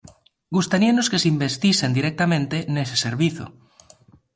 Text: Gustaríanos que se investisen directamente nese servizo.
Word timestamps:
Gustaríanos 0.55 1.09
que 1.11 1.21
se 1.21 1.31
investisen 1.35 1.95
directamente 1.97 2.57
nese 2.73 2.97
servizo. 3.05 3.45